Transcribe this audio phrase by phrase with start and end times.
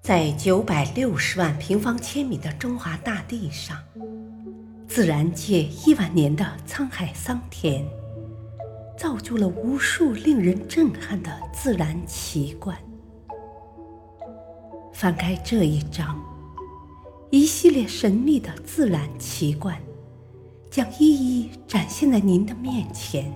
[0.00, 3.78] 在九百六十万平方千米的中华大地上，
[4.88, 7.84] 自然界亿万年的沧海桑田，
[8.98, 12.76] 造就了无数令人震撼的自然奇观。
[14.92, 16.20] 翻开这一章，
[17.30, 19.80] 一系列神秘的自然奇观
[20.68, 23.32] 将一一展现在您的面前，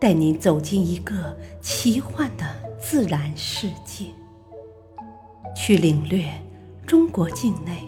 [0.00, 2.46] 带您走进一个奇幻的
[2.80, 4.06] 自然世界。
[5.54, 6.24] 去领略
[6.86, 7.86] 中国境内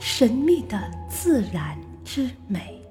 [0.00, 2.82] 神秘的自然之美。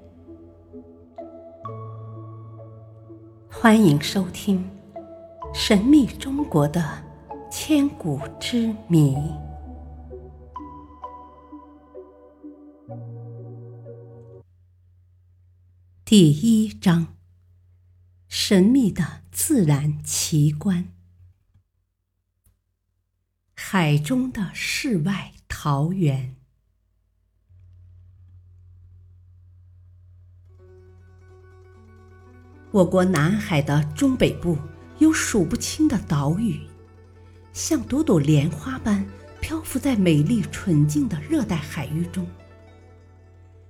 [3.50, 4.64] 欢迎收听
[5.54, 6.82] 《神秘中国的
[7.50, 9.14] 千古之谜》
[16.04, 17.06] 第一章：
[18.34, 20.88] 神秘的自然奇观。
[23.52, 26.34] 海中的世外桃源。
[32.70, 34.56] 我国南海的中北部
[34.98, 36.58] 有数不清的岛屿，
[37.52, 39.06] 像朵朵莲花般
[39.42, 42.26] 漂浮在美丽纯净的热带海域中。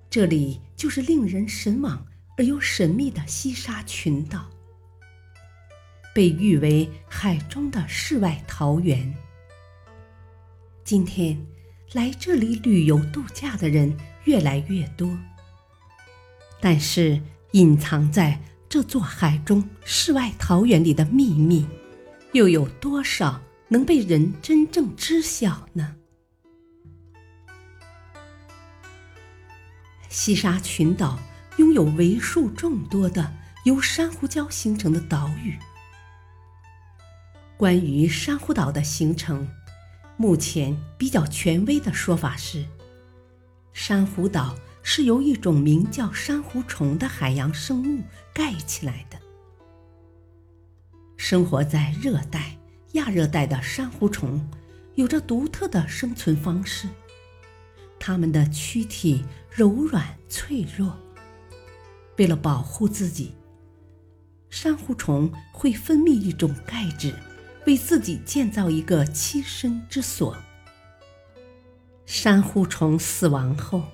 [0.08, 2.06] 这里就是令人神往
[2.39, 4.48] 而又神秘的西沙群岛，
[6.14, 9.14] 被誉为海中的世外桃源。
[10.84, 11.46] 今天，
[11.92, 15.08] 来这里旅游度假的人越来越多。
[16.60, 17.20] 但是，
[17.52, 21.66] 隐藏在这座海中世外桃源里的秘密，
[22.33, 25.96] 又有多少能被人真正知晓呢？
[30.08, 31.18] 西沙群岛
[31.56, 33.33] 拥有为数众多的
[33.64, 35.56] 由珊瑚礁形成的岛屿。
[37.62, 39.48] 关于珊瑚岛的形成。
[40.16, 42.67] 目前比较权威的说法是，
[43.73, 48.02] 珊瑚岛是由一种名叫珊瑚虫的海洋生物
[48.34, 49.17] 盖起来的。
[51.17, 52.58] 生活在热带、
[52.95, 54.45] 亚热带的珊瑚虫
[54.96, 56.89] 有着独特的生存方式，
[57.96, 60.98] 它们的躯体柔软脆弱。
[62.17, 63.33] 为了保护自己，
[64.51, 67.14] 珊瑚虫会分泌一种钙质。
[67.67, 70.36] 为自己建造一个栖身之所。
[72.06, 73.84] 珊瑚虫死亡后，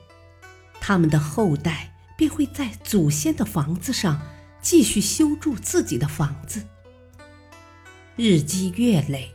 [0.81, 4.21] 它们的后代便会在祖先的房子上
[4.61, 6.67] 继续修筑自己的房子。
[8.17, 9.33] 日积月累，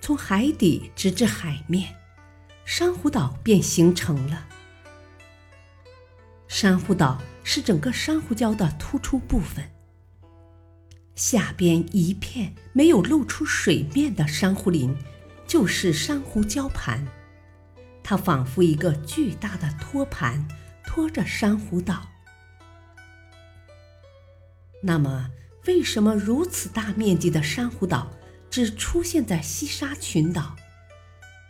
[0.00, 1.94] 从海底直至海面，
[2.64, 4.48] 珊瑚岛便形成了。
[6.48, 9.64] 珊瑚岛是整个珊瑚礁的突出部分。
[11.20, 14.96] 下边一片没有露出水面的珊瑚林，
[15.46, 17.06] 就是珊瑚礁盘。
[18.02, 20.48] 它仿佛一个巨大的托盘，
[20.86, 22.08] 托着珊瑚岛。
[24.82, 25.30] 那么，
[25.66, 28.10] 为什么如此大面积的珊瑚岛
[28.48, 30.56] 只出现在西沙群岛，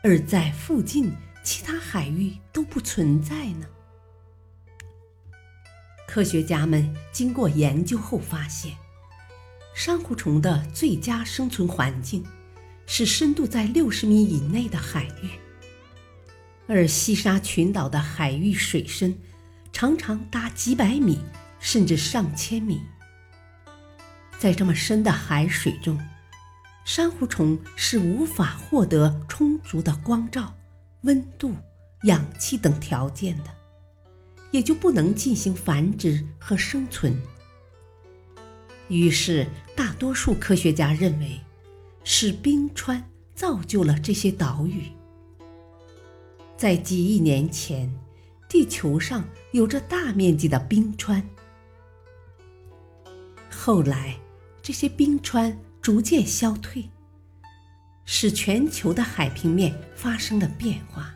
[0.03, 1.13] 而在附近
[1.45, 3.67] 其他海域都不存在呢？
[6.09, 8.75] 科学家们经过研究后发现。
[9.75, 12.25] 珊瑚虫的最佳生存环境
[12.87, 15.31] 是深度在六十米以内的海域，
[16.67, 19.17] 而西沙群岛的海域水深
[19.73, 21.19] 常常达几百米，
[21.61, 22.81] 甚至上千米。
[24.39, 25.99] 在这么深的海水中，
[26.85, 30.55] 珊瑚虫是无法获得充足的光照、
[31.03, 31.55] 温度、
[32.03, 33.45] 氧气等条件的，
[34.51, 37.17] 也就不能进行繁殖和生存。
[38.91, 39.47] 于是，
[39.77, 41.41] 大多数科学家认为，
[42.03, 44.87] 是冰川造就了这些岛屿。
[46.57, 47.89] 在几亿年前，
[48.49, 51.25] 地球上有着大面积的冰川。
[53.49, 54.19] 后来，
[54.61, 56.91] 这些冰川逐渐消退，
[58.05, 61.15] 使全球的海平面发生了变化。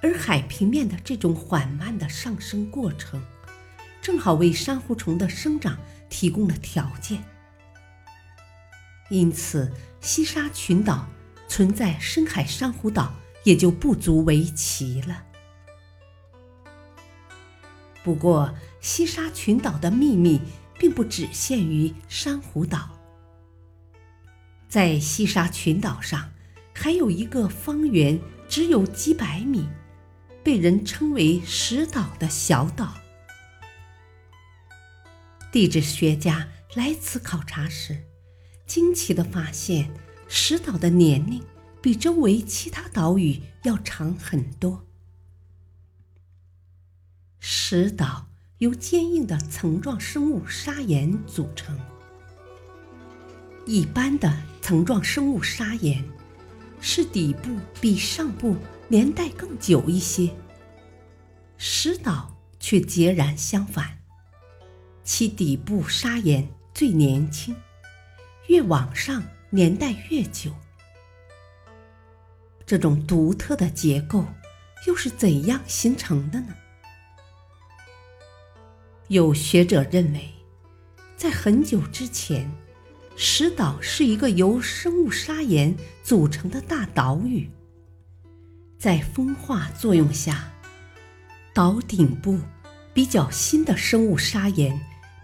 [0.00, 3.20] 而海平面的这种缓慢的上升过程，
[4.00, 5.76] 正好为珊瑚虫的生长。
[6.12, 7.24] 提供了条件，
[9.08, 9.72] 因此
[10.02, 11.08] 西沙群岛
[11.48, 13.14] 存在深海珊瑚岛
[13.44, 15.24] 也就不足为奇了。
[18.04, 20.38] 不过，西沙群岛的秘密
[20.78, 22.90] 并不只限于珊瑚岛，
[24.68, 26.30] 在西沙群岛上
[26.74, 28.20] 还有一个方圆
[28.50, 29.66] 只有几百米，
[30.44, 33.01] 被人称为“石岛”的小岛。
[35.52, 38.04] 地质学家来此考察时，
[38.66, 39.90] 惊奇地发现，
[40.26, 41.44] 石岛的年龄
[41.82, 44.86] 比周围其他岛屿要长很多。
[47.38, 48.28] 石岛
[48.58, 51.78] 由坚硬的层状生物砂岩组成。
[53.66, 56.02] 一般的层状生物砂岩
[56.80, 58.56] 是底部比上部
[58.88, 60.30] 年代更久一些，
[61.58, 63.98] 石岛却截然相反，
[65.14, 67.54] 其底部砂岩最年轻，
[68.46, 70.50] 越往上年代越久。
[72.64, 74.24] 这种独特的结构
[74.86, 76.54] 又是怎样形成的呢？
[79.08, 80.30] 有学者认为，
[81.14, 82.50] 在很久之前，
[83.14, 87.50] 石岛是一个由生物砂岩组成的大岛屿。
[88.78, 90.50] 在风化作用下，
[91.52, 92.38] 岛顶部
[92.94, 94.80] 比较新的生物砂岩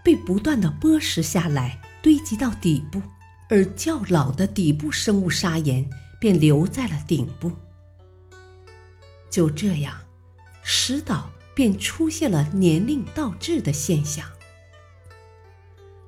[0.09, 2.99] 被不断的剥蚀下来，堆积到底部，
[3.47, 5.87] 而较老的底部生物砂岩
[6.19, 7.51] 便留在了顶部。
[9.29, 9.95] 就这样，
[10.63, 11.29] 石岛。
[11.53, 14.25] 便出现了年龄倒置的现象。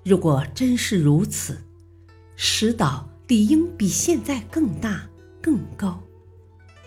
[0.06, 1.62] 如果真是如此，
[2.38, 5.09] 石岛理应比现在更大、
[5.42, 6.01] 更高。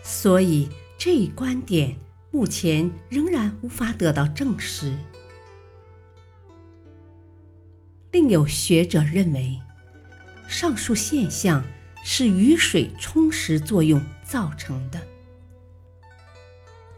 [0.03, 1.95] 所以这一观点
[2.31, 4.97] 目前仍然无法得到证实。
[8.15, 9.61] 另有学者认为，
[10.47, 11.65] 上述现象
[12.05, 15.01] 是雨水冲蚀作用造成的。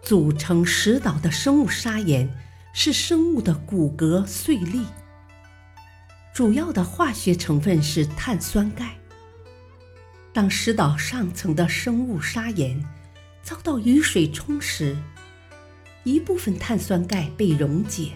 [0.02, 2.28] 组成石岛的生物砂岩
[2.74, 4.84] 是生物的骨骼碎粒，
[6.34, 8.98] 主要的化学成分是碳酸钙。
[10.34, 12.84] 当石岛上层的生物砂岩
[13.42, 14.94] 遭到雨水冲蚀，
[16.04, 18.10] 一部分碳酸钙被溶解，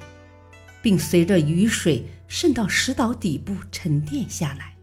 [0.83, 4.77] 并随着雨水渗到石岛底部沉淀下来，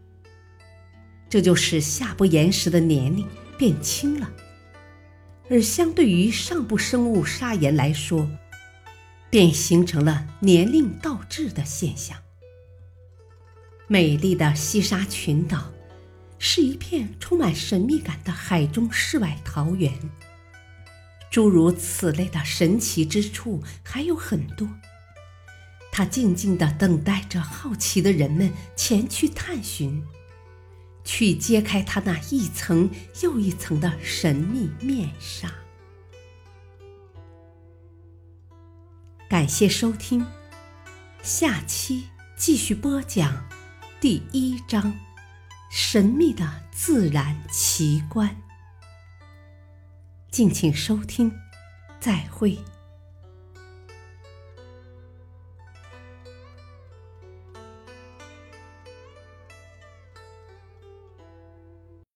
[1.30, 4.30] 这就使下部岩石的年龄变轻了。
[5.48, 8.28] 而相对于上部生物砂岩来说，
[9.30, 12.18] 便形成了年龄倒置的现象。
[13.86, 15.72] 美丽的西沙群岛
[16.38, 19.90] 是一片充满神秘感的海中世外桃源。
[21.30, 24.68] 诸如此类的神奇之处还有很多，
[25.98, 30.00] 它静静地等待着好奇的人们前去探寻。
[31.02, 32.88] 去揭开它那一层
[33.20, 35.52] 又一层的神秘面纱。
[39.28, 40.24] 感谢收听，
[41.24, 42.04] 下期
[42.36, 43.44] 继续播讲
[44.00, 44.94] 第一章：
[45.68, 48.36] 神秘的自然奇观。
[50.30, 51.32] 敬请收听，
[51.98, 52.56] 再会。